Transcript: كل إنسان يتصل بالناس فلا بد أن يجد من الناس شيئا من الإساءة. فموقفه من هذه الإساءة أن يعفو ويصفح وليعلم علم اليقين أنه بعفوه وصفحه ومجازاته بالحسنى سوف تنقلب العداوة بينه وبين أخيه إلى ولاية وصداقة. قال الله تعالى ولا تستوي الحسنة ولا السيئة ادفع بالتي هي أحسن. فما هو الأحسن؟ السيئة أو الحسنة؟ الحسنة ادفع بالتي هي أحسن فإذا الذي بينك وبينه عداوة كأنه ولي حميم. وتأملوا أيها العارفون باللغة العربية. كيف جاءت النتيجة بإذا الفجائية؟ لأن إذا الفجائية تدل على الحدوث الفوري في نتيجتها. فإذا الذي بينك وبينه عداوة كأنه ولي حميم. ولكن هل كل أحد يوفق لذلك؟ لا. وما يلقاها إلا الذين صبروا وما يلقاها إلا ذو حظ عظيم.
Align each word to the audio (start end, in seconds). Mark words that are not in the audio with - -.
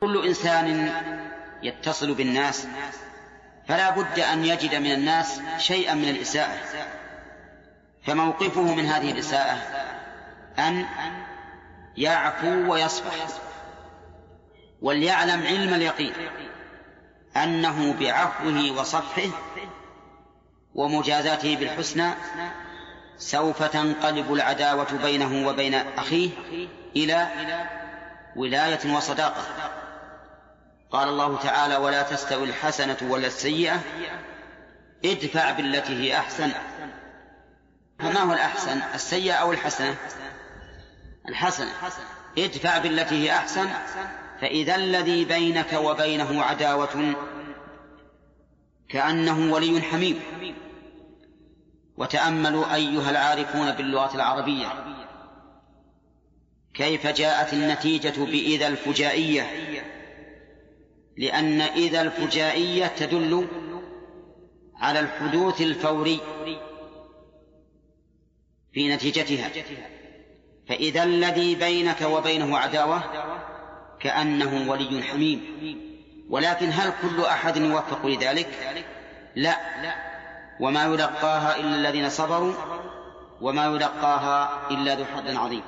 كل 0.00 0.26
إنسان 0.26 0.92
يتصل 1.62 2.14
بالناس 2.14 2.66
فلا 3.68 3.90
بد 3.90 4.20
أن 4.20 4.44
يجد 4.44 4.74
من 4.74 4.92
الناس 4.92 5.40
شيئا 5.58 5.94
من 5.94 6.08
الإساءة. 6.08 6.58
فموقفه 8.06 8.74
من 8.74 8.86
هذه 8.86 9.10
الإساءة 9.12 9.58
أن 10.58 10.86
يعفو 11.96 12.72
ويصفح 12.72 13.14
وليعلم 14.82 15.46
علم 15.46 15.74
اليقين 15.74 16.12
أنه 17.36 17.94
بعفوه 18.00 18.70
وصفحه 18.70 19.30
ومجازاته 20.74 21.56
بالحسنى 21.56 22.10
سوف 23.18 23.62
تنقلب 23.62 24.32
العداوة 24.32 24.92
بينه 25.02 25.48
وبين 25.48 25.74
أخيه 25.74 26.30
إلى 26.96 27.28
ولاية 28.36 28.94
وصداقة. 28.96 29.42
قال 30.90 31.08
الله 31.08 31.36
تعالى 31.36 31.76
ولا 31.76 32.02
تستوي 32.02 32.44
الحسنة 32.44 32.96
ولا 33.02 33.26
السيئة 33.26 33.80
ادفع 35.04 35.50
بالتي 35.50 35.92
هي 35.92 36.16
أحسن. 36.16 36.50
فما 37.98 38.20
هو 38.20 38.32
الأحسن؟ 38.32 38.80
السيئة 38.94 39.32
أو 39.32 39.52
الحسنة؟ 39.52 39.96
الحسنة 41.28 41.70
ادفع 42.38 42.78
بالتي 42.78 43.14
هي 43.14 43.32
أحسن 43.32 43.68
فإذا 44.40 44.74
الذي 44.74 45.24
بينك 45.24 45.72
وبينه 45.72 46.42
عداوة 46.42 47.14
كأنه 48.88 49.52
ولي 49.52 49.82
حميم. 49.82 50.20
وتأملوا 51.96 52.74
أيها 52.74 53.10
العارفون 53.10 53.70
باللغة 53.70 54.14
العربية. 54.14 54.66
كيف 56.74 57.06
جاءت 57.06 57.52
النتيجة 57.52 58.24
بإذا 58.24 58.66
الفجائية؟ 58.66 59.42
لأن 61.16 61.60
إذا 61.60 62.02
الفجائية 62.02 62.86
تدل 62.86 63.48
على 64.76 65.00
الحدوث 65.00 65.60
الفوري 65.60 66.20
في 68.72 68.94
نتيجتها. 68.94 69.50
فإذا 70.68 71.02
الذي 71.02 71.54
بينك 71.54 72.00
وبينه 72.02 72.58
عداوة 72.58 73.02
كأنه 74.00 74.70
ولي 74.70 75.02
حميم. 75.02 75.40
ولكن 76.30 76.70
هل 76.72 76.92
كل 77.02 77.24
أحد 77.24 77.56
يوفق 77.56 78.06
لذلك؟ 78.06 78.48
لا. 79.36 79.56
وما 80.60 80.84
يلقاها 80.84 81.56
إلا 81.56 81.76
الذين 81.76 82.08
صبروا 82.08 82.54
وما 83.40 83.64
يلقاها 83.66 84.70
إلا 84.70 84.94
ذو 84.94 85.04
حظ 85.04 85.36
عظيم. 85.36 85.62